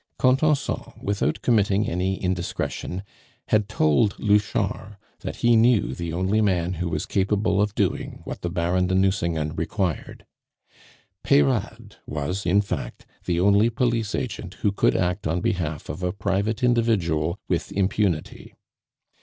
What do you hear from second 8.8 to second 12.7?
de Nucingen required. Peyrade was, in